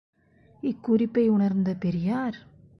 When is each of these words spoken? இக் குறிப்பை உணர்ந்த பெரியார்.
இக் 0.63 0.83
குறிப்பை 0.83 1.27
உணர்ந்த 1.27 1.75
பெரியார். 1.79 2.37